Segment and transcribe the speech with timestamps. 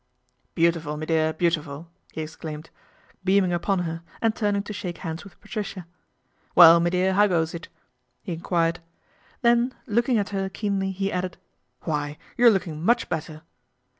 [0.55, 2.71] "Beautiful, me dear, beautiful," he exclaimed,
[3.29, 5.85] earning upon her and turning to shake hands nth Patricia."
[6.55, 7.67] Well, me dear, how goes it?"
[8.27, 8.79] ie enquired.
[9.43, 11.37] Then looking at her keenly he added,
[11.81, 13.43] Why, you're looking much better."